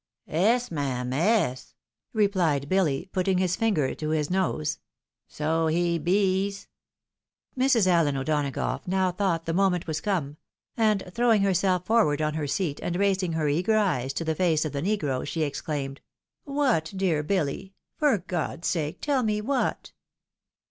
[0.47, 1.75] "Es, mam, es,"
[2.11, 4.79] replied Billy, putting his finger to his nose,
[5.27, 6.67] "so he bees."
[7.55, 7.85] Mrs.
[7.85, 10.37] AUen O'Donagough now thought the moment was come;
[10.75, 14.65] and throwing herself forward on her seat, and raising her eager eyes to the face
[14.65, 16.01] of the negro, she exclaimed,"
[16.45, 17.75] What 'I dear Billy!
[17.95, 19.91] for God's sake tell me what